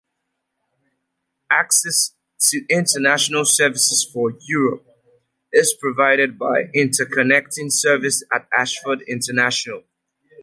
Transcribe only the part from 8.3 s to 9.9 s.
at Ashford International.